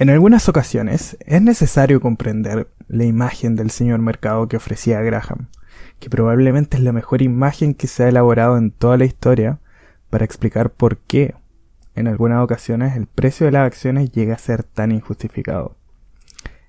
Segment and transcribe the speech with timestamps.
[0.00, 5.48] En algunas ocasiones es necesario comprender la imagen del señor mercado que ofrecía Graham,
[5.98, 9.58] que probablemente es la mejor imagen que se ha elaborado en toda la historia
[10.08, 11.34] para explicar por qué
[11.96, 15.74] en algunas ocasiones el precio de las acciones llega a ser tan injustificado.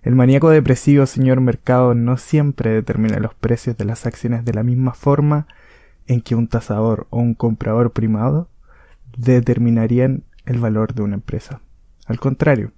[0.02, 4.64] El maníaco depresivo señor mercado no siempre determina los precios de las acciones de la
[4.64, 5.46] misma forma
[6.08, 8.50] en que un tasador o un comprador primado
[9.16, 11.62] determinarían el valor de una empresa.
[12.08, 12.72] Al contrario,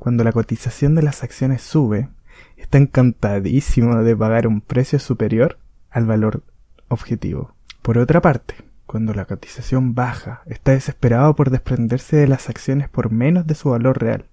[0.00, 2.08] cuando la cotización de las acciones sube,
[2.56, 5.58] está encantadísimo de pagar un precio superior
[5.90, 6.42] al valor
[6.88, 7.54] objetivo.
[7.82, 8.54] Por otra parte,
[8.86, 13.68] cuando la cotización baja, está desesperado por desprenderse de las acciones por menos de su
[13.70, 14.24] valor real.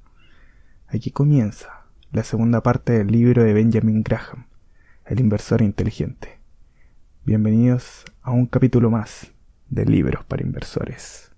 [0.88, 4.46] Aquí comienza la segunda parte del libro de Benjamin Graham,
[5.06, 6.40] El inversor inteligente.
[7.26, 9.34] Bienvenidos a un capítulo más
[9.70, 11.30] de Libros para Inversores.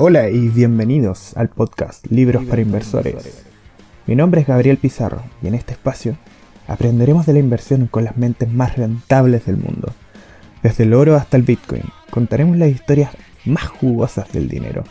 [0.00, 3.42] Hola y bienvenidos al podcast Libros para Inversores.
[4.06, 6.16] Mi nombre es Gabriel Pizarro y en este espacio
[6.68, 9.92] aprenderemos de la inversión con las mentes más rentables del mundo.
[10.62, 13.10] Desde el oro hasta el Bitcoin, contaremos las historias
[13.44, 14.84] más jugosas del dinero.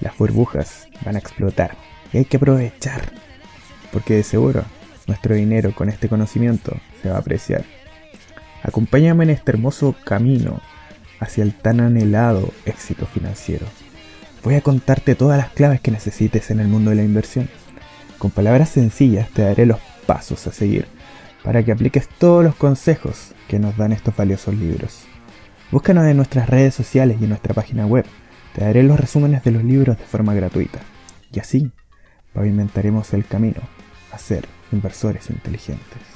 [0.00, 1.76] Las burbujas van a explotar
[2.12, 3.12] y hay que aprovechar,
[3.92, 4.64] porque de seguro
[5.06, 7.64] nuestro dinero con este conocimiento se va a apreciar.
[8.64, 10.60] Acompáñame en este hermoso camino
[11.20, 13.66] hacia el tan anhelado éxito financiero.
[14.44, 17.48] Voy a contarte todas las claves que necesites en el mundo de la inversión.
[18.18, 20.86] Con palabras sencillas te daré los pasos a seguir
[21.44, 25.04] para que apliques todos los consejos que nos dan estos valiosos libros.
[25.70, 28.04] Búscanos en nuestras redes sociales y en nuestra página web.
[28.54, 30.80] Te daré los resúmenes de los libros de forma gratuita.
[31.32, 31.70] Y así
[32.32, 33.60] pavimentaremos el camino
[34.10, 36.11] a ser inversores inteligentes.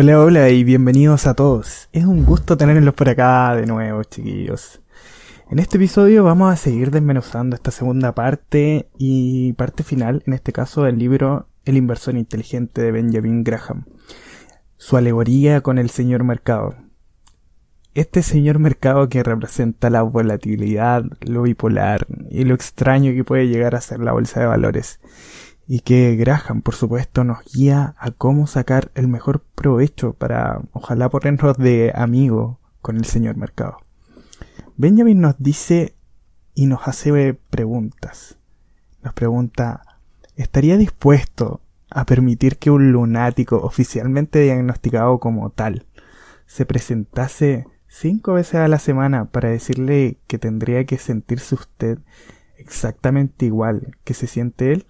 [0.00, 1.88] Hola, hola y bienvenidos a todos.
[1.92, 4.80] Es un gusto tenerlos por acá de nuevo, chiquillos.
[5.50, 10.52] En este episodio vamos a seguir desmenuzando esta segunda parte y parte final, en este
[10.52, 13.86] caso del libro El inversor inteligente de Benjamin Graham.
[14.76, 16.76] Su alegoría con el señor mercado.
[17.94, 23.74] Este señor mercado que representa la volatilidad, lo bipolar y lo extraño que puede llegar
[23.74, 25.00] a ser la bolsa de valores
[25.70, 31.10] y que Graham, por supuesto, nos guía a cómo sacar el mejor provecho para, ojalá,
[31.10, 33.76] ponernos de amigo con el señor mercado.
[34.78, 35.94] Benjamin nos dice
[36.54, 38.38] y nos hace preguntas.
[39.02, 39.82] Nos pregunta,
[40.36, 45.84] ¿estaría dispuesto a permitir que un lunático oficialmente diagnosticado como tal
[46.46, 51.98] se presentase cinco veces a la semana para decirle que tendría que sentirse usted
[52.56, 54.86] exactamente igual que se siente él?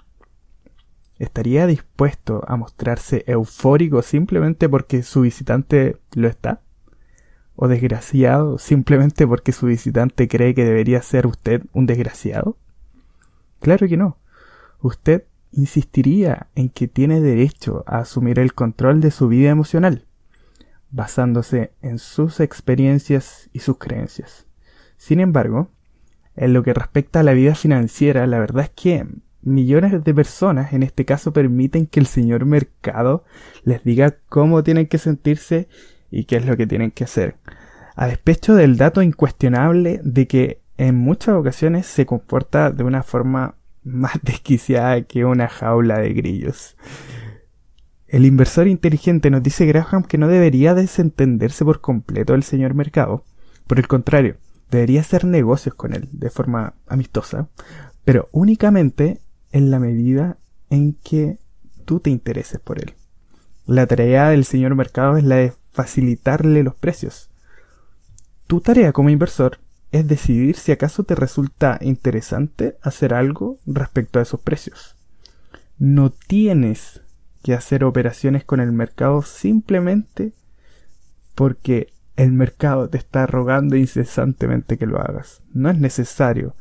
[1.18, 6.60] ¿Estaría dispuesto a mostrarse eufórico simplemente porque su visitante lo está?
[7.56, 12.56] ¿O desgraciado simplemente porque su visitante cree que debería ser usted un desgraciado?
[13.60, 14.18] Claro que no.
[14.80, 20.06] Usted insistiría en que tiene derecho a asumir el control de su vida emocional,
[20.90, 24.46] basándose en sus experiencias y sus creencias.
[24.96, 25.68] Sin embargo,
[26.36, 29.06] en lo que respecta a la vida financiera, la verdad es que
[29.43, 33.25] millones de personas en este caso permiten que el señor mercado
[33.65, 35.69] les diga cómo tienen que sentirse
[36.10, 37.37] y qué es lo que tienen que hacer.
[37.97, 43.56] A despecho del dato incuestionable de que en muchas ocasiones se comporta de una forma
[43.82, 46.77] más desquiciada que una jaula de grillos.
[48.06, 53.25] El inversor inteligente nos dice Graham que no debería desentenderse por completo del señor mercado.
[53.66, 54.37] Por el contrario,
[54.71, 57.48] debería hacer negocios con él de forma amistosa,
[58.04, 59.21] pero únicamente
[59.58, 60.38] en la medida
[60.70, 61.38] en que
[61.84, 62.94] tú te intereses por él.
[63.66, 67.28] La tarea del señor mercado es la de facilitarle los precios.
[68.47, 69.59] Tu tarea como inversor
[69.91, 74.97] es decidir si acaso te resulta interesante hacer algo respecto a esos precios.
[75.77, 77.03] No tienes
[77.42, 80.33] que hacer operaciones con el mercado simplemente
[81.34, 85.42] porque el mercado te está rogando incesantemente que lo hagas.
[85.53, 86.54] No es necesario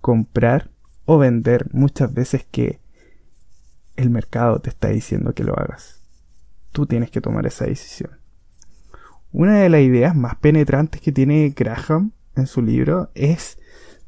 [0.00, 0.70] comprar
[1.12, 2.80] o vender muchas veces que
[3.96, 6.00] el mercado te está diciendo que lo hagas.
[6.72, 8.12] Tú tienes que tomar esa decisión.
[9.30, 13.58] Una de las ideas más penetrantes que tiene Graham en su libro es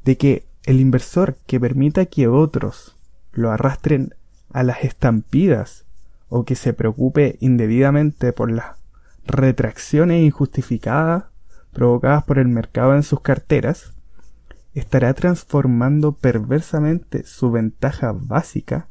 [0.03, 2.97] de que el inversor que permita que otros
[3.33, 4.15] lo arrastren
[4.51, 5.85] a las estampidas
[6.27, 8.77] o que se preocupe indebidamente por las
[9.27, 11.25] retracciones injustificadas
[11.71, 13.94] provocadas por el mercado en sus carteras,
[14.75, 18.87] estará transformando perversamente su ventaja básica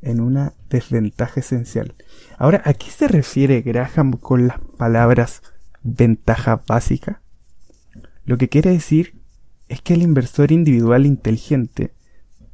[0.00, 1.94] en una desventaja esencial.
[2.38, 5.42] Ahora, ¿a qué se refiere Graham con las palabras
[5.82, 7.20] ventaja básica?
[8.24, 9.20] Lo que quiere decir
[9.68, 11.92] es que el inversor individual inteligente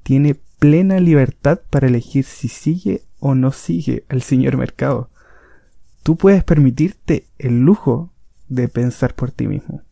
[0.02, 5.10] tiene plena libertad para elegir si sigue o no sigue al señor mercado.
[6.02, 8.12] Tú puedes permitirte el lujo
[8.48, 9.82] de pensar por ti mismo.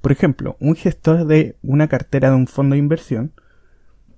[0.00, 3.32] Por ejemplo, un gestor de una cartera de un fondo de inversión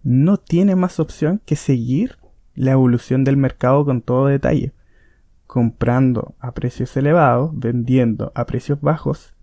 [0.02, 2.18] no tiene más opción que seguir
[2.54, 4.72] la evolución del mercado con todo detalle,
[5.46, 9.34] comprando a precios elevados, vendiendo a precios bajos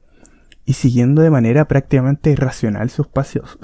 [0.65, 3.57] y siguiendo de manera prácticamente irracional sus pasos,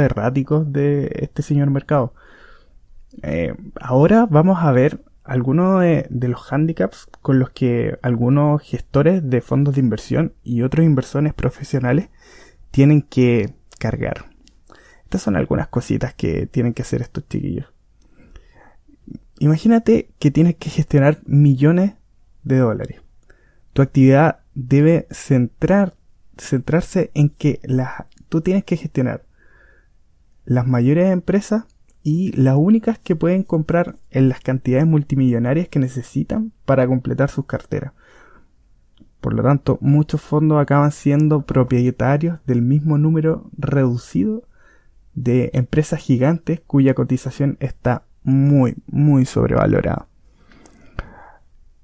[0.00, 2.14] erráticos de este señor mercado.
[3.22, 9.40] Eh, ahora vamos a ver algunos de, los handicaps con los que algunos gestores de
[9.40, 12.08] fondos de inversión y otros inversores profesionales
[12.70, 14.30] tienen que cargar.
[15.04, 17.66] Estas son algunas cositas que tienen que hacer estos chiquillos.
[19.38, 21.94] Imagínate que tienes que gestionar millones
[22.42, 23.00] de dólares.
[23.72, 25.94] Tu actividad debe centrar,
[26.38, 27.60] centrarse en que
[28.28, 29.24] tú tienes que gestionar
[30.44, 31.64] las mayores empresas
[32.06, 37.46] y las únicas que pueden comprar en las cantidades multimillonarias que necesitan para completar sus
[37.46, 37.94] carteras.
[39.20, 44.44] Por lo tanto, muchos fondos acaban siendo propietarios del mismo número reducido
[45.14, 50.06] de empresas gigantes cuya cotización está muy, muy sobrevalorada.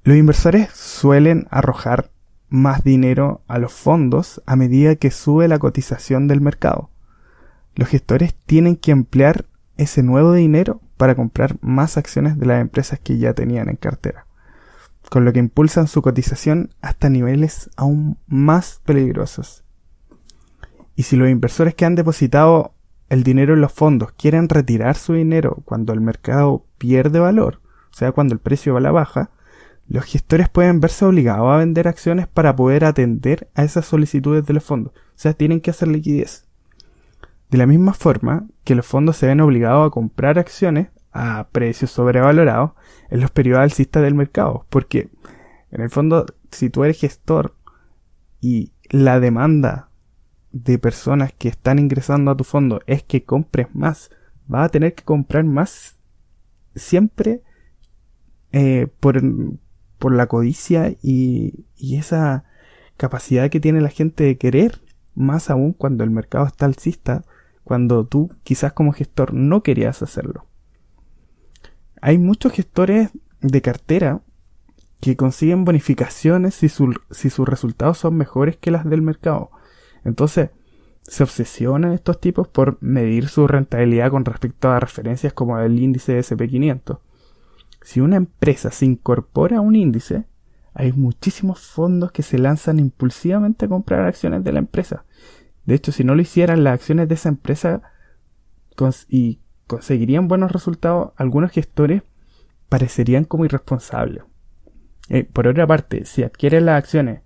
[0.04, 2.12] Los inversores suelen arrojar
[2.48, 6.90] más dinero a los fondos a medida que sube la cotización del mercado.
[7.74, 9.46] Los gestores tienen que emplear
[9.76, 14.26] ese nuevo dinero para comprar más acciones de las empresas que ya tenían en cartera,
[15.10, 19.64] con lo que impulsan su cotización hasta niveles aún más peligrosos.
[20.94, 22.74] Y si los inversores que han depositado
[23.08, 27.60] el dinero en los fondos quieren retirar su dinero cuando el mercado pierde valor,
[27.90, 29.30] o sea, cuando el precio va a la baja,
[29.88, 34.54] los gestores pueden verse obligados a vender acciones para poder atender a esas solicitudes de
[34.54, 34.94] los fondos.
[34.94, 36.46] O sea, tienen que hacer liquidez.
[37.52, 41.90] De la misma forma que los fondos se ven obligados a comprar acciones a precios
[41.90, 42.70] sobrevalorados
[43.10, 44.64] en los periodos alcistas del mercado.
[44.70, 45.10] Porque,
[45.70, 47.54] en el fondo, si tú eres gestor
[48.40, 49.90] y la demanda
[50.50, 54.10] de personas que están ingresando a tu fondo es que compres más,
[54.46, 55.98] vas a tener que comprar más
[56.74, 57.42] siempre
[58.52, 59.20] eh, por,
[59.98, 62.44] por, la codicia y, y, esa
[62.96, 64.80] capacidad que tiene la gente de querer,
[65.14, 67.24] más aún cuando el mercado está alcista,
[67.64, 70.46] cuando tú quizás como gestor no querías hacerlo.
[72.00, 73.10] Hay muchos gestores
[73.40, 74.22] de cartera
[75.00, 79.50] que consiguen bonificaciones si, si sus resultados son mejores que las del mercado.
[80.04, 80.50] Entonces,
[81.02, 86.18] se obsesionan estos tipos por medir su rentabilidad con respecto a referencias como el índice
[86.18, 86.98] SP500.
[87.82, 90.24] Si una empresa se incorpora a un índice,
[90.74, 95.04] hay muchísimos fondos que se lanzan impulsivamente a comprar acciones de la empresa.
[95.64, 97.82] De hecho, si no lo hicieran las acciones de esa empresa
[99.08, 102.02] y conseguirían buenos resultados, algunos gestores
[102.68, 104.24] parecerían como irresponsables.
[105.08, 107.22] Eh, por otra parte, si adquieren las acciones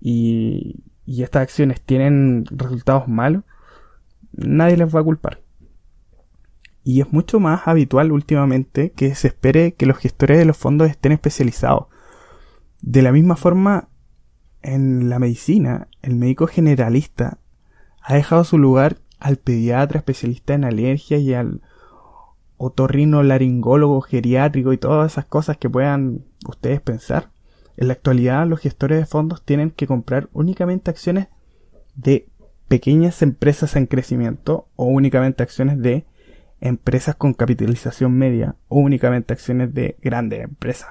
[0.00, 3.44] y, y estas acciones tienen resultados malos,
[4.32, 5.40] nadie les va a culpar.
[6.82, 10.88] Y es mucho más habitual últimamente que se espere que los gestores de los fondos
[10.88, 11.86] estén especializados.
[12.80, 13.88] De la misma forma,
[14.62, 17.38] en la medicina, el médico generalista
[18.06, 21.60] ha dejado su lugar al pediatra especialista en alergias y al
[22.56, 27.30] otorrino laringólogo geriátrico y todas esas cosas que puedan ustedes pensar.
[27.76, 31.26] En la actualidad, los gestores de fondos tienen que comprar únicamente acciones
[31.96, 32.28] de
[32.68, 36.06] pequeñas empresas en crecimiento o únicamente acciones de
[36.60, 40.90] empresas con capitalización media o únicamente acciones de grandes empresas.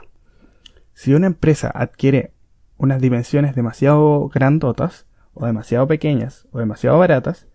[0.94, 2.34] Si una empresa adquiere
[2.76, 5.06] unas dimensiones demasiado grandotas
[5.36, 7.48] o demasiado pequeñas o demasiado baratas,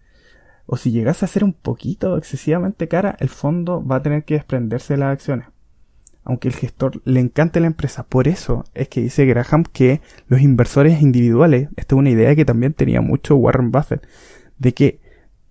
[0.67, 4.35] o si llegase a ser un poquito excesivamente cara, el fondo va a tener que
[4.35, 5.47] desprenderse de las acciones
[6.25, 8.05] aunque el gestor le encante la empresa.
[8.05, 12.45] Por eso es que dice Graham que los inversores individuales, esta es una idea que
[12.45, 14.07] también tenía mucho Warren Buffett,
[14.59, 15.01] de que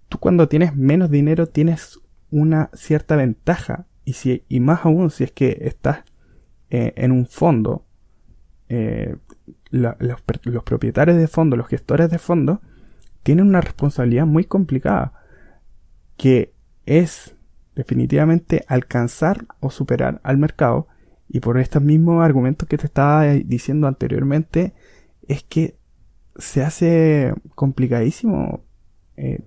[0.08, 2.00] tú cuando tienes menos dinero tienes
[2.32, 6.04] una cierta ventaja y, si, y más aún si es que estás
[6.70, 7.86] eh, en un fondo,
[8.70, 9.16] eh,
[9.72, 10.22] los,
[10.64, 12.62] propietarios de fondo, los gestores de fondo,
[13.24, 15.14] tienen una responsabilidad muy complicada
[16.18, 16.54] que
[16.86, 17.36] es
[17.76, 20.88] definitivamente alcanzar o superar al mercado.
[21.28, 24.74] Y por estos mismos argumentos que te estaba diciendo anteriormente,
[25.28, 25.78] es que
[26.38, 28.64] se hace complicadísimo
[29.16, 29.42] eh,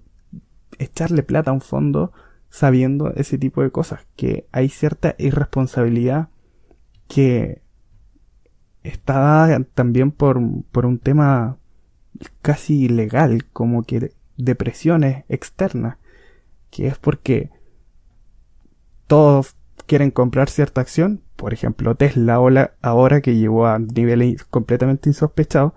[0.78, 2.12] echarle plata a un fondo
[2.50, 6.28] sabiendo ese tipo de cosas, que hay cierta irresponsabilidad
[7.08, 7.61] que
[8.82, 11.56] está dada también por, por un tema
[12.42, 15.96] casi ilegal, como que de presiones externas,
[16.70, 17.50] que es porque
[19.06, 22.40] todos quieren comprar cierta acción, por ejemplo Tesla
[22.80, 25.72] ahora que llegó a niveles completamente insospechados,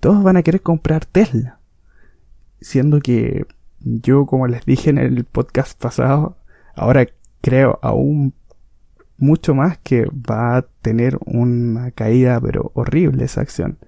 [0.00, 1.58] todos van a querer comprar Tesla.
[2.60, 3.46] Siendo que
[3.80, 6.36] yo, como les dije en el podcast pasado,
[6.74, 7.06] ahora
[7.40, 8.34] creo aún
[9.20, 13.78] mucho más que va a tener una caída pero horrible esa acción.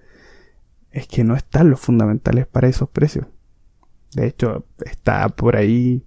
[0.90, 3.26] Es que no están los fundamentales para esos precios.
[4.14, 6.04] De hecho, está por ahí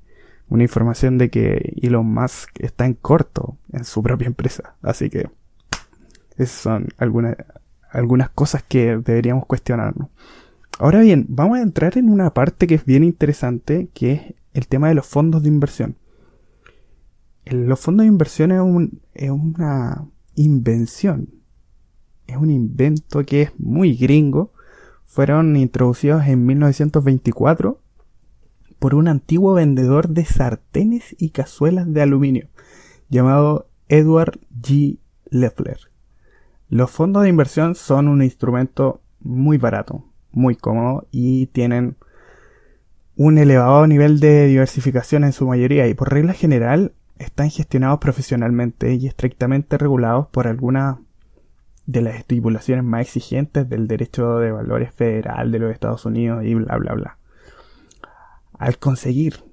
[0.47, 4.75] una información de que Elon Musk está en corto en su propia empresa.
[4.81, 5.29] Así que
[6.37, 7.35] esas son algunas,
[7.91, 10.09] algunas cosas que deberíamos cuestionarnos.
[10.77, 14.21] Ahora bien, vamos a entrar en una parte que es bien interesante, que es
[14.53, 15.95] el tema de los fondos de inversión.
[17.45, 21.29] Los fondos de inversión es, un, es una invención,
[22.25, 24.51] es un invento que es muy gringo.
[25.05, 27.79] Fueron introducidos en 1924
[28.79, 32.49] por un antiguo vendedor de sartenes y cazuelas de aluminio
[33.09, 34.97] llamado Edward G.
[35.29, 35.79] Leffler.
[36.69, 41.95] Los fondos de inversión son un instrumento muy barato, muy cómodo y tienen
[43.15, 48.93] un elevado nivel de diversificación en su mayoría y por regla general están gestionados profesionalmente
[48.93, 50.97] y estrictamente regulados por algunas
[51.85, 56.53] de las estipulaciones más exigentes del derecho de valores federal de los Estados Unidos y
[56.55, 57.17] bla bla bla.
[58.57, 59.43] Al conseguir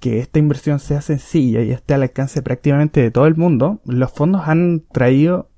[0.00, 4.12] que esta inversión sea sencilla y esté al alcance prácticamente de todo el mundo, los
[4.12, 5.50] fondos han traído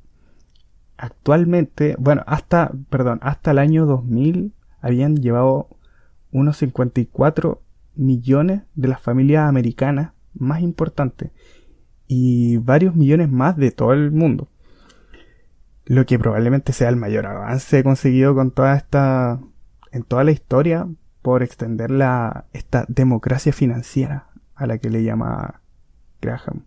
[0.97, 5.69] actualmente, bueno, hasta, perdón, hasta el año 2000 habían llevado
[6.31, 7.63] unos 54
[7.97, 11.31] millones de las familias americanas más importantes
[12.07, 14.49] y varios millones más de todo el mundo.
[15.85, 19.41] Lo que probablemente sea el mayor avance conseguido con toda esta,
[19.93, 20.89] en toda la historia
[21.23, 25.61] por extender la, esta democracia financiera a la que le llama
[26.21, 26.65] Graham.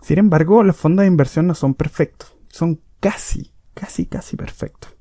[0.00, 4.94] Sin embargo, los fondos de inversión no son perfectos, son casi, casi, casi perfectos.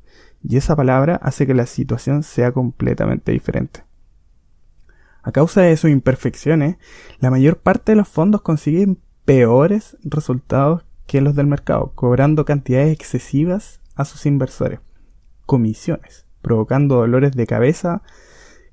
[0.44, 3.84] Y esa palabra hace que la situación sea completamente diferente.
[5.24, 6.76] A causa de sus imperfecciones,
[7.20, 12.92] la mayor parte de los fondos consiguen peores resultados que los del mercado, cobrando cantidades
[12.92, 14.80] excesivas a sus inversores,
[15.46, 18.04] comisiones, provocando dolores de cabeza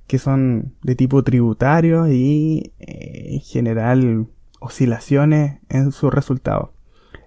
[0.07, 4.27] que son de tipo tributario y eh, en general
[4.59, 6.71] oscilaciones en sus resultados.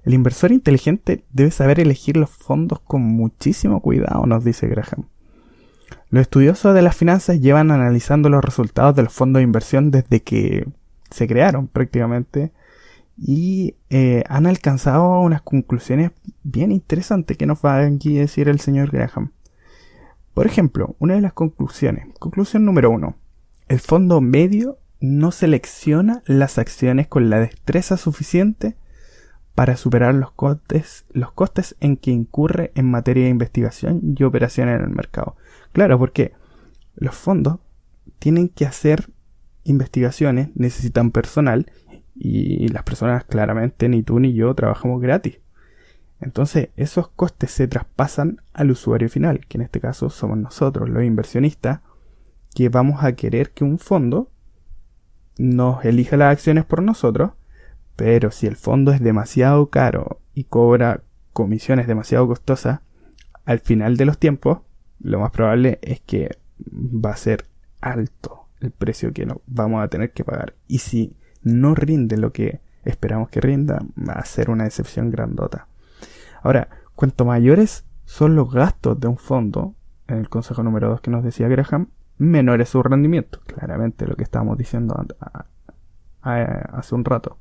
[0.04, 5.08] El inversor inteligente debe saber elegir los fondos con muchísimo cuidado, nos dice Graham.
[6.14, 10.22] Los estudiosos de las finanzas llevan analizando los resultados de los fondos de inversión desde
[10.22, 10.68] que
[11.10, 12.52] se crearon prácticamente
[13.18, 16.12] y eh, han alcanzado unas conclusiones
[16.44, 19.32] bien interesantes que nos va a decir el señor Graham.
[20.36, 23.16] Por ejemplo, una de las conclusiones, conclusión número uno,
[23.68, 28.76] el fondo medio no selecciona las acciones con la destreza suficiente
[29.56, 34.70] para superar los costes, los costes en que incurre en materia de investigación y operación
[34.70, 35.38] en el mercado.
[35.74, 36.34] Claro, porque
[36.96, 37.60] los fondos
[38.20, 39.10] tienen que hacer
[39.64, 41.72] investigaciones, necesitan personal
[42.16, 45.40] y las personas claramente ni tú ni yo trabajamos gratis.
[46.22, 51.04] Entonces esos costes se traspasan al usuario final, que en este caso somos nosotros, los
[51.04, 51.82] inversionistas,
[52.56, 54.30] que vamos a querer que un fondo
[55.38, 57.32] nos elija las acciones por nosotros
[57.96, 62.82] pero si el fondo es demasiado caro y cobra comisiones demasiado costosas,
[63.46, 64.60] al final de los tiempos,
[65.00, 66.38] lo más probable es que
[66.72, 67.46] va a ser
[67.82, 70.56] alto el precio que vamos a tener que pagar.
[70.68, 75.68] Y si no rinde lo que esperamos que rinda, va a ser una decepción grandota.
[76.42, 79.76] Ahora, cuanto mayores son los gastos de un fondo,
[80.08, 83.42] en el consejo número 2 que nos decía Graham, menor es su rendimiento.
[83.46, 84.96] Claramente lo que estábamos diciendo
[86.22, 87.38] hace un rato.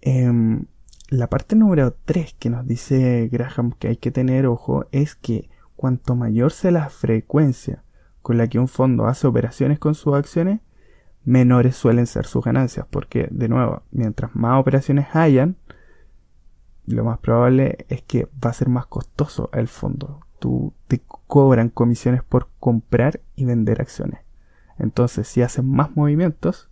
[0.00, 0.66] Em,
[1.10, 5.48] la parte número 3 que nos dice Graham que hay que tener ojo es que
[5.78, 7.84] cuanto mayor sea la frecuencia
[8.20, 10.60] con la que un fondo hace operaciones con sus acciones,
[11.24, 15.56] menores suelen ser sus ganancias, porque de nuevo, mientras más operaciones hayan,
[16.84, 20.26] lo más probable es que va a ser más costoso el fondo.
[20.40, 24.20] Tú te cobran comisiones por comprar y vender acciones.
[24.78, 26.70] Entonces, si hacen más movimientos,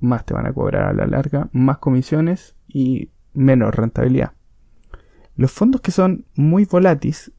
[0.00, 4.32] más te van a cobrar a la larga, más comisiones y menos rentabilidad.
[5.36, 7.32] Los fondos que son muy volátiles,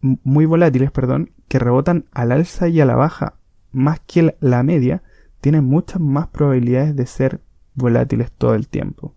[0.00, 3.34] muy volátiles, perdón, que rebotan al alza y a la baja
[3.72, 5.02] más que la media
[5.40, 7.40] tienen muchas más probabilidades de ser
[7.74, 9.14] volátiles todo el tiempo.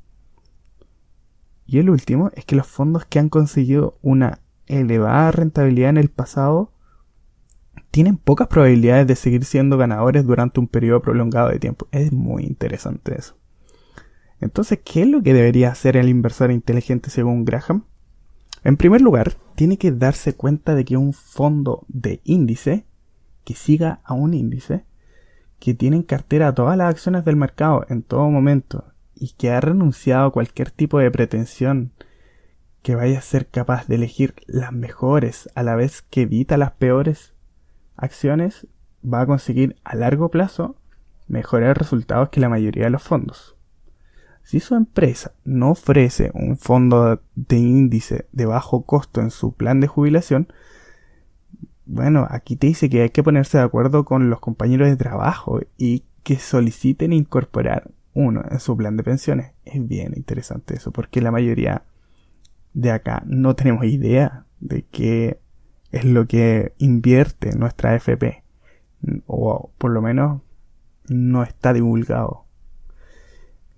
[1.65, 6.09] Y el último es que los fondos que han conseguido una elevada rentabilidad en el
[6.09, 6.73] pasado
[7.91, 11.88] tienen pocas probabilidades de seguir siendo ganadores durante un periodo prolongado de tiempo.
[11.91, 13.38] Es muy interesante eso.
[14.39, 17.85] Entonces, ¿qué es lo que debería hacer el inversor inteligente según Graham?
[18.63, 22.86] En primer lugar, tiene que darse cuenta de que un fondo de índice
[23.44, 24.86] que siga a un índice
[25.60, 29.62] que tiene en cartera todas las acciones del mercado en todo momento y que ha
[29.62, 31.91] renunciado a cualquier tipo de pretensión
[32.82, 36.72] que vaya a ser capaz de elegir las mejores a la vez que evita las
[36.72, 37.34] peores
[37.96, 38.68] acciones,
[39.03, 40.75] va a conseguir a largo plazo
[41.27, 43.56] mejores resultados que la mayoría de los fondos.
[44.43, 49.79] Si su empresa no ofrece un fondo de índice de bajo costo en su plan
[49.79, 50.48] de jubilación,
[51.86, 55.60] bueno, aquí te dice que hay que ponerse de acuerdo con los compañeros de trabajo
[55.77, 59.51] y que soliciten incorporar uno en su plan de pensiones.
[59.65, 61.83] Es bien interesante eso, porque la mayoría
[62.74, 65.39] de acá no tenemos idea de qué
[65.91, 68.43] es lo que invierte nuestra FP,
[69.27, 70.41] o por lo menos
[71.07, 72.45] no está divulgado.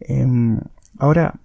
[0.08, 0.60] Em,
[0.98, 1.40] ahora,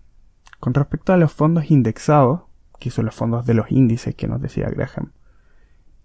[0.60, 2.42] con respecto a los fondos indexados,
[2.78, 5.12] que son los fondos de los índices que nos decía Graham,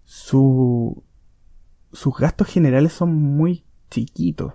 [0.05, 1.03] su,
[1.91, 4.53] sus gastos generales son muy chiquitos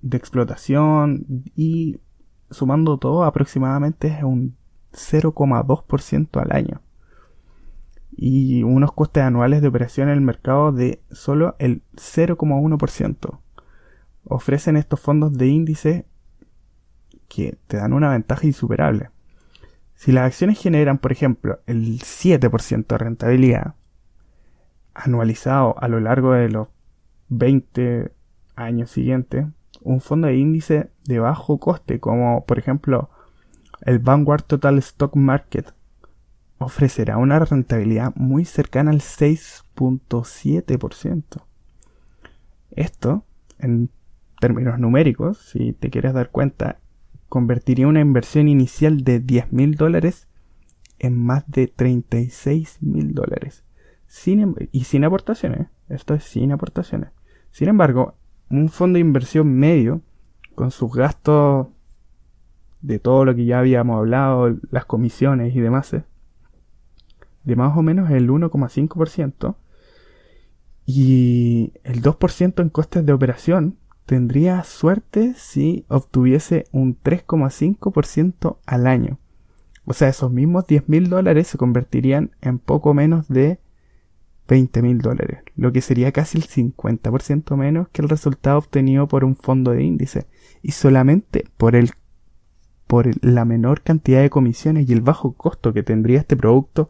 [0.00, 2.00] de explotación y
[2.50, 4.56] sumando todo aproximadamente es un
[4.92, 6.80] 0,2% al año
[8.16, 13.38] y unos costes anuales de operación en el mercado de solo el 0,1%.
[14.24, 16.04] Ofrecen estos fondos de índice
[17.28, 19.10] que te dan una ventaja insuperable.
[19.94, 23.74] Si las acciones generan, por ejemplo, el 7% de rentabilidad,
[24.94, 26.68] anualizado a lo largo de los
[27.28, 28.10] 20
[28.56, 29.46] años siguientes,
[29.82, 33.10] un fondo de índice de bajo coste, como por ejemplo
[33.82, 35.72] el Vanguard Total Stock Market,
[36.58, 41.22] ofrecerá una rentabilidad muy cercana al 6.7%.
[42.72, 43.24] Esto,
[43.58, 43.90] en
[44.40, 46.78] términos numéricos, si te quieres dar cuenta,
[47.28, 50.28] convertiría una inversión inicial de 10 mil dólares
[50.98, 53.64] en más de 36 mil dólares.
[54.26, 55.68] Em, y sin aportaciones.
[55.88, 57.10] Esto es sin aportaciones.
[57.50, 58.14] Sin embargo,
[58.50, 60.00] un fondo de inversión medio,
[60.54, 61.68] con sus gastos
[62.80, 66.04] de todo lo que ya habíamos hablado, las comisiones y demás, ¿eh?
[67.44, 69.56] de más o menos el 1,5%,
[70.86, 73.76] y el 2% en costes de operación,
[74.08, 79.18] tendría suerte si obtuviese un 3,5% al año.
[79.84, 83.60] O sea, esos mismos 10 mil dólares se convertirían en poco menos de
[84.48, 89.24] 20 mil dólares, lo que sería casi el 50% menos que el resultado obtenido por
[89.24, 90.26] un fondo de índice,
[90.62, 91.90] y solamente por el
[92.86, 96.88] por la menor cantidad de comisiones y el bajo costo que tendría este producto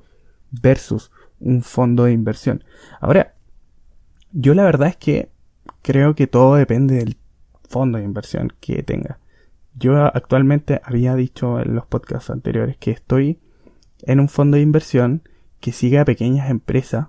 [0.52, 2.62] versus un fondo de inversión.
[3.00, 3.34] Ahora,
[4.30, 5.32] yo la verdad es que
[5.88, 7.16] creo que todo depende del
[7.66, 9.20] fondo de inversión que tenga.
[9.74, 13.38] Yo actualmente había dicho en los podcasts anteriores que estoy
[14.02, 15.22] en un fondo de inversión
[15.60, 17.06] que sigue a pequeñas empresas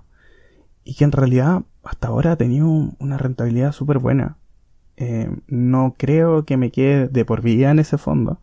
[0.82, 2.66] y que en realidad hasta ahora ha tenido
[2.98, 4.38] una rentabilidad súper buena.
[4.96, 8.40] Eh, no creo que me quede de por vida en ese fondo,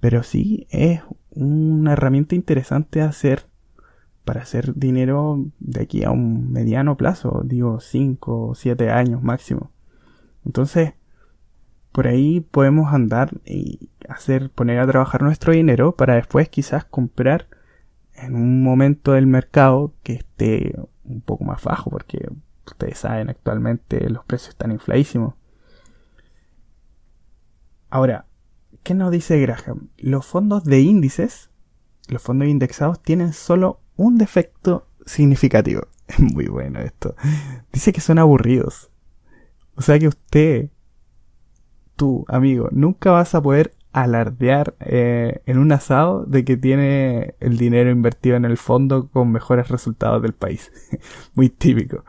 [0.00, 3.46] pero sí es una herramienta interesante hacer
[4.28, 9.70] para hacer dinero de aquí a un mediano plazo, digo 5 o 7 años máximo.
[10.44, 10.92] Entonces,
[11.92, 17.46] por ahí podemos andar y hacer, poner a trabajar nuestro dinero para después quizás comprar
[18.16, 22.28] en un momento del mercado que esté un poco más bajo, porque
[22.66, 25.36] ustedes saben, actualmente los precios están infladísimos.
[27.88, 28.26] Ahora,
[28.82, 29.88] ¿qué nos dice Graham?
[29.96, 31.48] Los fondos de índices,
[32.08, 35.82] los fondos indexados, tienen solo un defecto significativo.
[36.08, 37.14] Es muy bueno esto.
[37.70, 38.90] Dice que son aburridos.
[39.74, 40.70] O sea que usted,
[41.96, 47.58] tú, amigo, nunca vas a poder alardear eh, en un asado de que tiene el
[47.58, 50.72] dinero invertido en el fondo con mejores resultados del país.
[51.34, 52.04] Muy típico.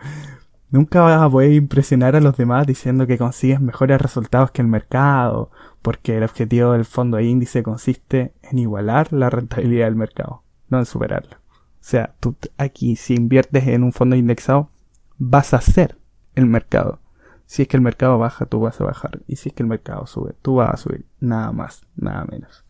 [0.71, 4.67] Nunca vas a poder impresionar a los demás diciendo que consigues mejores resultados que el
[4.69, 10.43] mercado, porque el objetivo del fondo de índice consiste en igualar la rentabilidad del mercado,
[10.69, 11.41] no en superarla.
[11.79, 14.69] O sea, tú aquí si inviertes en un fondo indexado,
[15.17, 15.97] vas a ser
[16.35, 16.99] el mercado.
[17.45, 19.21] Si es que el mercado baja, tú vas a bajar.
[19.27, 21.05] Y si es que el mercado sube, tú vas a subir.
[21.19, 22.63] Nada más, nada menos.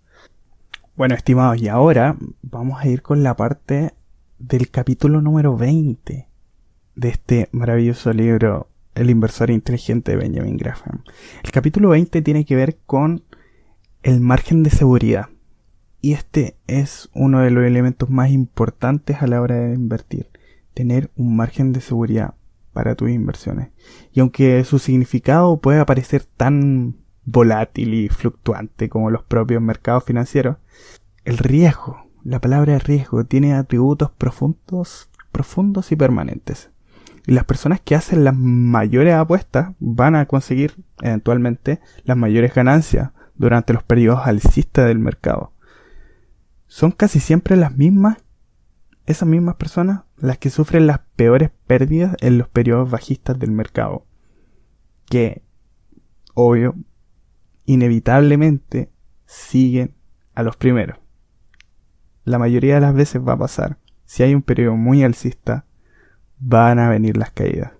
[0.95, 3.93] Bueno, estimados, y ahora vamos a ir con la parte
[4.37, 6.27] del capítulo número 20
[6.95, 11.03] de este maravilloso libro El inversor inteligente de Benjamin Graham.
[11.43, 13.23] El capítulo 20 tiene que ver con
[14.03, 15.27] el margen de seguridad.
[16.01, 20.29] Y este es uno de los elementos más importantes a la hora de invertir.
[20.73, 22.35] Tener un margen de seguridad
[22.71, 23.69] para tus inversiones.
[24.13, 30.57] Y aunque su significado pueda parecer tan volátil y fluctuante como los propios mercados financieros,
[31.25, 36.69] el riesgo, la palabra riesgo, tiene atributos profundos, profundos y permanentes.
[37.27, 43.11] Y las personas que hacen las mayores apuestas van a conseguir eventualmente las mayores ganancias
[43.35, 45.51] durante los periodos alcistas del mercado.
[46.79, 48.19] Son casi siempre las mismas,
[49.05, 54.05] esas mismas personas, las que sufren las peores pérdidas en los periodos bajistas del mercado.
[55.05, 55.41] Que,
[56.35, 56.75] obvio,
[57.65, 58.93] inevitablemente
[59.25, 59.93] siguen
[60.33, 60.97] a los primeros.
[62.23, 63.77] La mayoría de las veces va a pasar.
[64.05, 65.65] Si hay un periodo muy alcista,
[66.37, 67.73] van a venir las caídas.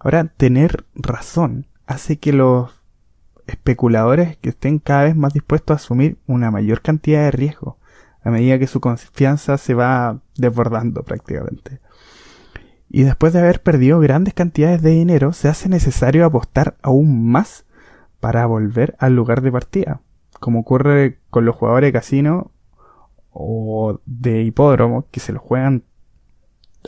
[0.00, 2.72] Ahora, tener razón hace que los
[3.46, 7.77] especuladores que estén cada vez más dispuestos a asumir una mayor cantidad de riesgo
[8.28, 11.80] a medida que su confianza se va desbordando prácticamente.
[12.90, 17.64] Y después de haber perdido grandes cantidades de dinero, se hace necesario apostar aún más
[18.20, 20.00] para volver al lugar de partida,
[20.40, 22.50] como ocurre con los jugadores de casino
[23.30, 25.84] o de hipódromo que se lo juegan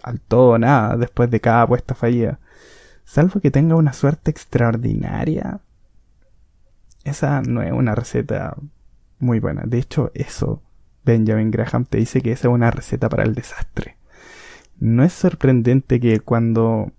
[0.03, 2.39] al todo o nada después de cada apuesta fallida.
[3.05, 5.61] Salvo que tenga una suerte extraordinaria,
[7.05, 8.57] esa no es una receta
[9.19, 9.63] muy buena.
[9.67, 10.63] De hecho, eso
[11.05, 13.97] Benjamin Graham te dice que esa es una receta para el desastre.
[14.79, 16.93] No es sorprendente que cuando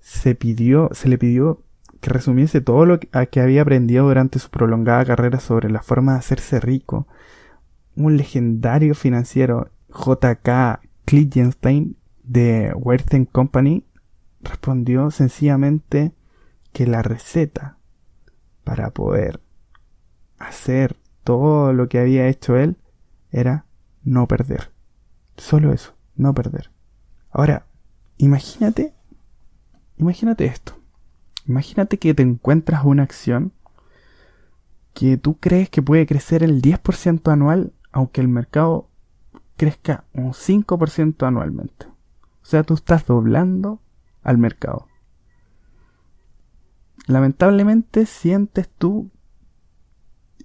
[0.00, 1.62] se pidió, se le pidió
[2.00, 6.18] que resumiese todo lo que había aprendido durante su prolongada carrera sobre la forma de
[6.18, 7.06] hacerse rico,
[7.94, 10.80] un legendario financiero J.K.
[11.04, 13.84] Klitgenstein de Werthen Company
[14.40, 16.12] respondió sencillamente
[16.72, 17.76] que la receta
[18.64, 19.40] para poder
[20.38, 22.76] hacer todo lo que había hecho él
[23.32, 23.64] era
[24.04, 24.70] no perder.
[25.36, 26.70] Solo eso, no perder.
[27.30, 27.66] Ahora,
[28.18, 28.94] imagínate,
[29.96, 30.78] imagínate esto.
[31.46, 33.52] Imagínate que te encuentras una acción
[34.94, 38.88] que tú crees que puede crecer el 10% anual, aunque el mercado
[39.56, 41.86] crezca un 5% anualmente.
[41.86, 43.80] O sea, tú estás doblando
[44.22, 44.88] al mercado.
[47.06, 49.10] Lamentablemente sientes tú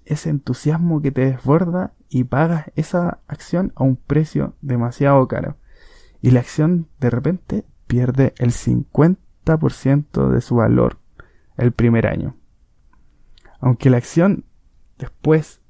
[0.08, 5.58] ese entusiasmo que te desborda y pagas esa acción a un precio demasiado caro.
[6.22, 10.98] Y la acción de repente pierde el 50% de su valor
[11.58, 12.36] el primer año.
[13.60, 14.46] Aunque la acción
[14.98, 15.60] después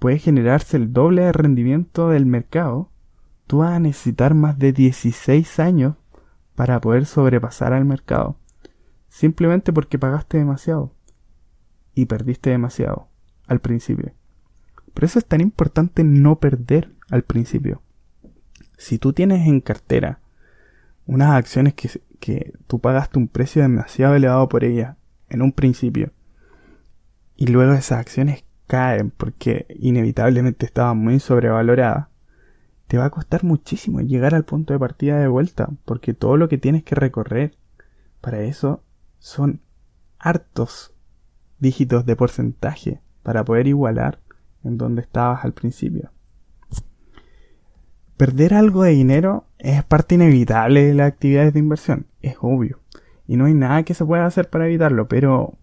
[0.00, 2.90] puede generarse el doble de rendimiento del mercado,
[3.46, 5.94] tú vas a necesitar más de 16 años
[6.56, 8.36] para poder sobrepasar al mercado.
[9.08, 10.92] Simplemente porque pagaste demasiado
[11.94, 13.08] y perdiste demasiado
[13.46, 14.12] al principio.
[14.94, 17.82] Por eso es tan importante no perder al principio.
[18.76, 20.20] Si tú tienes en cartera
[21.06, 21.88] unas acciones que,
[22.20, 24.96] que tú pagaste un precio demasiado elevado por ellas
[25.28, 26.12] en un principio
[27.36, 32.08] y luego esas acciones caen porque inevitablemente estaban muy sobrevaloradas,
[32.86, 36.48] te va a costar muchísimo llegar al punto de partida de vuelta porque todo lo
[36.48, 37.56] que tienes que recorrer
[38.20, 38.82] para eso
[39.18, 39.60] son
[40.18, 40.94] hartos
[41.62, 44.18] dígitos de porcentaje para poder igualar
[44.64, 46.10] en donde estabas al principio.
[48.16, 52.80] Perder algo de dinero es parte inevitable de las actividades de inversión, es obvio.
[53.26, 55.56] Y no hay nada que se pueda hacer para evitarlo, pero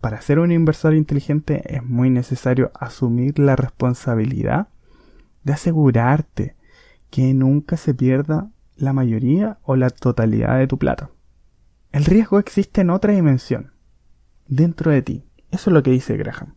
[0.00, 4.68] para ser un inversor inteligente es muy necesario asumir la responsabilidad
[5.44, 6.56] de asegurarte
[7.10, 11.10] que nunca se pierda la mayoría o la totalidad de tu plata.
[11.92, 13.72] El riesgo existe en otra dimensión,
[14.48, 15.24] dentro de ti.
[15.50, 16.54] Eso es lo que dice Graham.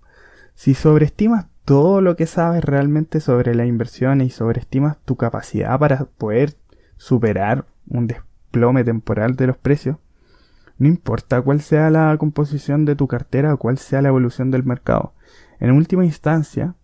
[0.55, 6.05] Si sobreestimas todo lo que sabes realmente sobre la inversión y sobreestimas tu capacidad para
[6.05, 6.55] poder
[6.97, 9.97] superar un desplome temporal de los precios,
[10.77, 14.63] no importa cuál sea la composición de tu cartera o cuál sea la evolución del
[14.63, 15.13] mercado.
[15.59, 16.75] En última instancia,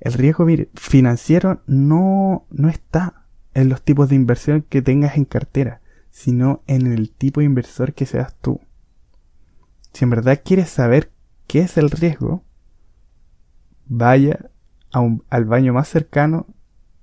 [0.00, 5.80] el riesgo financiero no, no está en los tipos de inversión que tengas en cartera,
[6.10, 8.60] sino en el tipo de inversor que seas tú.
[9.92, 11.10] Si en verdad quieres saber
[11.46, 12.44] qué es el riesgo,
[13.86, 14.50] vaya
[14.92, 16.46] al baño más cercano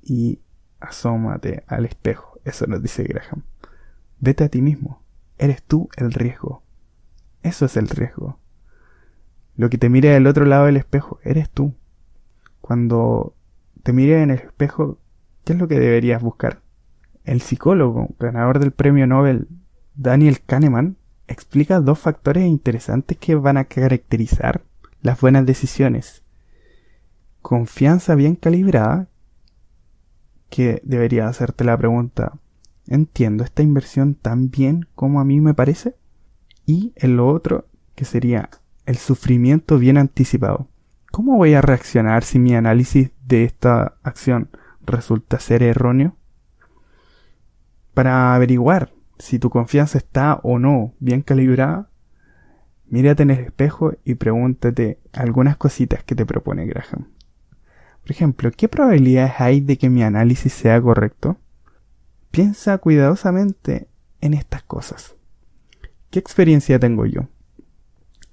[0.01, 0.39] y
[0.79, 2.39] asómate al espejo.
[2.45, 3.43] Eso nos dice Graham.
[4.19, 5.03] Vete a ti mismo.
[5.37, 6.63] Eres tú el riesgo.
[7.43, 8.39] Eso es el riesgo.
[9.55, 11.73] Lo que te mire del otro lado del espejo, eres tú.
[12.61, 13.35] Cuando
[13.83, 14.99] te mire en el espejo,
[15.43, 16.61] ¿qué es lo que deberías buscar?
[17.27, 19.47] el psicólogo ganador del premio Nobel
[19.95, 20.96] Daniel Kahneman
[21.27, 24.61] explica dos factores interesantes que van a caracterizar
[25.01, 26.23] las buenas decisiones.
[27.41, 29.07] Confianza bien calibrada,
[30.49, 32.33] que debería hacerte la pregunta,
[32.87, 35.95] ¿entiendo esta inversión tan bien como a mí me parece?
[36.65, 38.49] Y el lo otro, que sería
[38.85, 40.67] el sufrimiento bien anticipado.
[41.11, 44.49] ¿Cómo voy a reaccionar si mi análisis de esta acción
[44.85, 46.15] resulta ser erróneo?
[47.93, 51.89] Para averiguar si tu confianza está o no bien calibrada,
[52.87, 57.07] mírate en el espejo y pregúntate algunas cositas que te propone Graham.
[58.01, 61.37] Por ejemplo, ¿qué probabilidades hay de que mi análisis sea correcto?
[62.31, 63.87] Piensa cuidadosamente
[64.21, 65.15] en estas cosas.
[66.09, 67.27] ¿Qué experiencia tengo yo?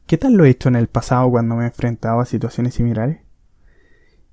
[0.07, 3.21] ¿Qué tal lo he hecho en el pasado cuando me he enfrentado a situaciones similares?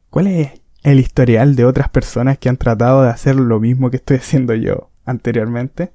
[0.09, 3.97] ¿Cuál es el historial de otras personas que han tratado de hacer lo mismo que
[3.97, 5.93] estoy haciendo yo anteriormente?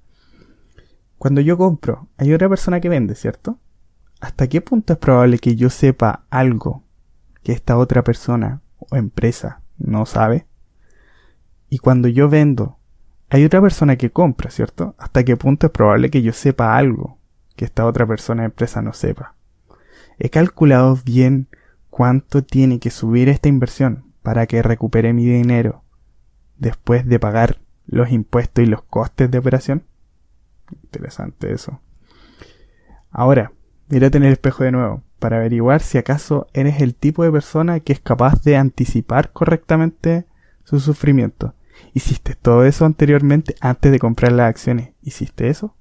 [1.18, 3.59] Cuando yo compro, hay otra persona que vende, ¿cierto?
[4.20, 6.83] ¿Hasta qué punto es probable que yo sepa algo
[7.42, 10.46] que esta otra persona o empresa no sabe?
[11.68, 12.79] Y cuando yo vendo,
[13.29, 14.94] hay otra persona que compra, ¿cierto?
[14.98, 17.18] ¿Hasta qué punto es probable que yo sepa algo
[17.57, 19.35] que esta otra persona o empresa no sepa?
[20.18, 21.48] He calculado bien
[21.90, 25.83] cuánto tiene que subir esta inversión para que recupere mi dinero
[26.59, 29.85] después de pagar los impuestos y los costes de operación.
[30.83, 31.81] Interesante eso.
[33.11, 33.52] Ahora,
[33.88, 37.81] mírate en el espejo de nuevo para averiguar si acaso eres el tipo de persona
[37.81, 40.26] que es capaz de anticipar correctamente
[40.64, 41.55] su sufrimiento.
[41.94, 44.90] ¿Hiciste todo eso anteriormente antes de comprar las acciones?
[45.02, 45.74] ¿Hiciste eso?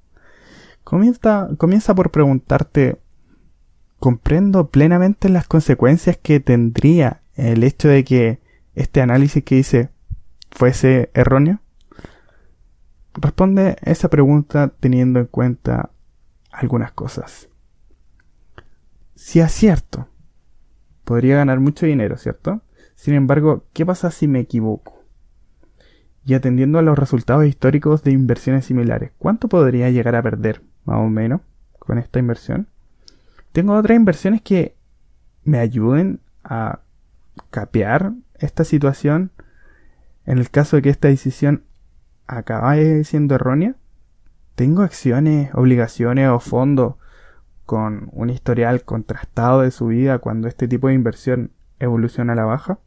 [0.84, 3.00] Comienza, comienza por preguntarte,
[4.00, 8.40] ¿comprendo plenamente las consecuencias que tendría el hecho de que
[8.76, 9.90] este análisis que hice
[10.52, 11.60] fuese erróneo?
[13.18, 15.90] Responde esa pregunta teniendo en cuenta
[16.52, 17.50] algunas cosas.
[19.16, 20.10] Si acierto,
[21.06, 22.62] podría ganar mucho dinero, ¿cierto?
[22.96, 25.02] Sin embargo, ¿qué pasa si me equivoco?
[26.26, 30.98] Y atendiendo a los resultados históricos de inversiones similares, ¿cuánto podría llegar a perder, más
[30.98, 31.42] o menos,
[31.80, 32.68] con esta inversión?
[33.52, 34.76] Tengo otras inversiones que
[35.44, 36.80] me ayuden a
[37.52, 39.32] capear esta situación
[40.26, 41.64] en el caso de que esta decisión
[42.28, 43.76] acaba siendo errónea?
[44.56, 46.96] ¿Tengo acciones, obligaciones o fondos
[47.66, 52.46] con un historial contrastado de su vida cuando este tipo de inversión evoluciona a la
[52.46, 52.80] baja?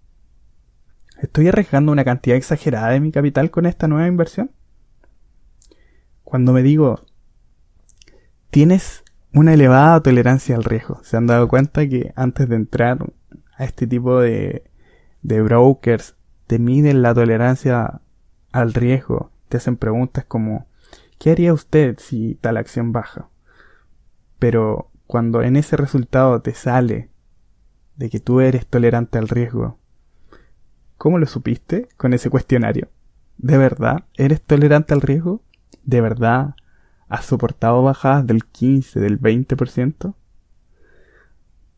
[1.21, 4.51] ¿Estoy arriesgando una cantidad exagerada de mi capital con esta nueva inversión?
[6.23, 7.01] Cuando me digo,
[8.51, 9.03] tienes
[9.35, 12.99] una elevada tolerancia al riesgo, ¿se han dado cuenta que antes de entrar
[13.57, 14.71] a este tipo de,
[15.23, 18.01] de brokers te miden la tolerancia
[18.53, 20.67] al riesgo, te hacen preguntas como
[21.19, 23.29] ¿qué haría usted si tal acción baja?
[24.39, 27.09] Pero cuando en ese resultado te sale
[27.97, 29.79] de que tú eres tolerante al riesgo,
[30.97, 32.89] ¿cómo lo supiste con ese cuestionario?
[33.37, 35.43] ¿De verdad eres tolerante al riesgo?
[35.85, 36.55] ¿De verdad
[37.09, 40.15] has soportado bajadas del 15, del 20%?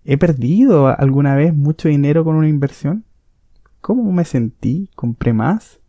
[0.05, 3.05] ¿He perdido alguna vez mucho dinero con una inversión?
[3.81, 4.91] ¿Cómo me sentí?
[4.97, 5.80] ¿Compré más?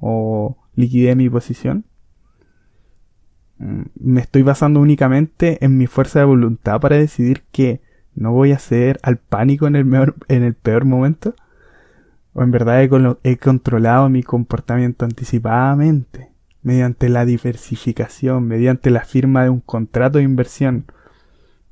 [0.00, 1.84] O liquidé mi posición.
[3.58, 7.80] Mm, me estoy basando únicamente en mi fuerza de voluntad para decidir que
[8.14, 11.34] no voy a ceder al pánico en el, peor momento.
[12.32, 12.90] O en verdad he,
[13.30, 16.30] he controlado mi comportamiento anticipadamente
[16.62, 20.86] mediante la diversificación, mediante la firma de un contrato de inversión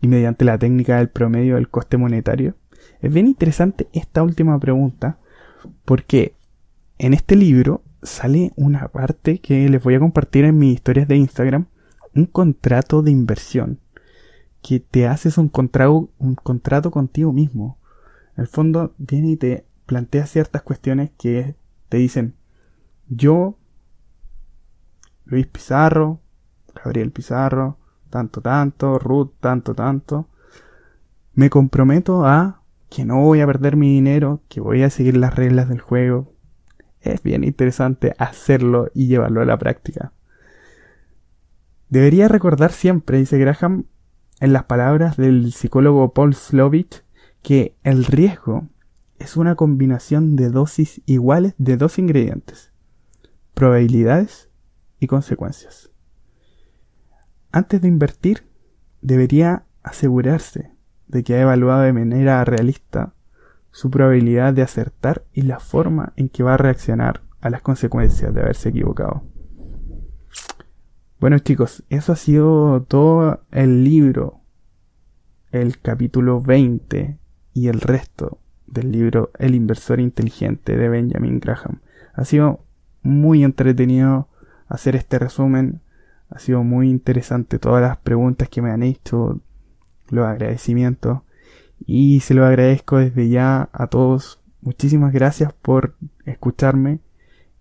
[0.01, 2.55] y mediante la técnica del promedio del coste monetario.
[3.01, 5.19] Es bien interesante esta última pregunta
[5.85, 6.35] porque
[6.99, 11.17] en este libro sale una parte que les voy a compartir en mis historias de
[11.17, 11.67] Instagram,
[12.15, 13.81] un contrato de inversión,
[14.63, 17.79] que te haces un contrato, un contrato contigo mismo.
[18.37, 21.57] En el fondo viene y te plantea ciertas cuestiones que
[21.89, 22.35] te dicen,
[23.09, 23.59] yo,
[25.25, 26.21] Luis Pizarro,
[26.75, 27.79] Gabriel Pizarro,
[28.11, 30.29] tanto, tanto, Ruth, tanto, tanto,
[31.35, 35.35] me comprometo a que no voy a perder mi dinero, que voy a seguir las
[35.35, 36.34] reglas del juego,
[37.05, 40.13] es bien interesante hacerlo y llevarlo a la práctica.
[41.89, 43.85] Debería recordar siempre, dice Graham,
[44.41, 47.05] en las palabras del psicólogo Paul Slovich,
[47.43, 48.69] que el riesgo
[49.19, 52.73] es una combinación de dosis iguales de dos ingredientes,
[53.55, 54.49] probabilidades
[54.99, 55.91] y consecuencias.
[57.53, 58.45] Antes de invertir,
[59.01, 60.73] debería asegurarse
[61.07, 63.15] de que ha evaluado de manera realista
[63.75, 68.33] su probabilidad de acertar y la forma en que va a reaccionar a las consecuencias
[68.33, 69.25] de haberse equivocado.
[71.19, 74.43] Bueno chicos, eso ha sido todo el libro,
[75.51, 77.19] el capítulo 20
[77.53, 81.81] y el resto del libro El inversor inteligente de Benjamin Graham.
[82.15, 82.65] Ha sido
[83.03, 84.29] muy entretenido
[84.69, 85.81] hacer este resumen.
[86.31, 89.41] Ha sido muy interesante todas las preguntas que me han hecho,
[90.11, 91.23] los agradecimientos.
[91.87, 94.41] Y se lo agradezco desde ya a todos.
[94.61, 97.01] Muchísimas gracias por escucharme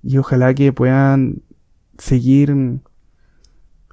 [0.02, 1.42] y ojalá que puedan
[1.98, 2.56] seguir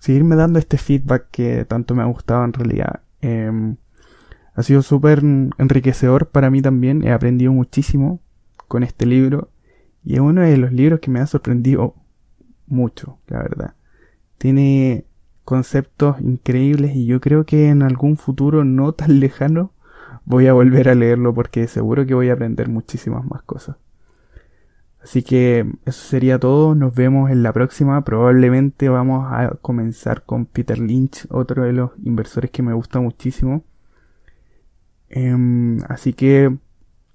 [0.00, 3.00] seguirme dando este feedback que tanto me ha gustado en realidad.
[3.20, 3.76] Em,
[4.54, 5.22] ha sido súper
[5.58, 7.04] enriquecedor para mí también.
[7.04, 8.20] He aprendido muchísimo
[8.66, 9.50] con este libro
[10.04, 11.94] y es uno de los libros que me ha sorprendido
[12.66, 13.74] mucho, la verdad.
[14.38, 15.04] Tiene
[15.44, 19.72] conceptos increíbles y yo creo que en algún futuro no tan lejano
[20.30, 23.76] voy a volver a leerlo porque seguro que voy a aprender muchísimas más cosas.
[25.02, 30.44] Así que eso sería todo, nos vemos en la próxima, probablemente vamos a comenzar con
[30.44, 33.64] Peter Lynch, otro de los inversores que me gusta muchísimo.
[35.08, 36.56] Em, así que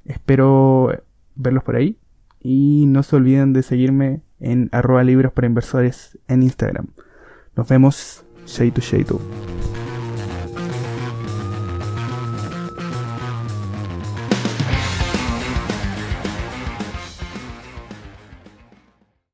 [0.04, 0.92] espero
[1.36, 1.98] verlos por ahí
[2.42, 6.88] y no se olviden de seguirme en arroba libros para inversores en Instagram.
[7.56, 9.75] Nos vemos, Shade to